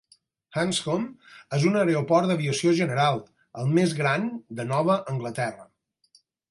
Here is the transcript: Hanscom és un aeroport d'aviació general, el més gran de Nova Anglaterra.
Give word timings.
Hanscom 0.59 1.03
és 1.59 1.67
un 1.71 1.77
aeroport 1.81 2.31
d'aviació 2.33 2.75
general, 2.81 3.23
el 3.65 3.73
més 3.79 3.97
gran 4.03 4.29
de 4.61 4.71
Nova 4.75 5.01
Anglaterra. 5.17 5.71